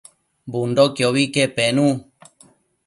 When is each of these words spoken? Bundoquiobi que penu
Bundoquiobi 0.53 1.25
que 1.35 1.45
penu 1.61 1.87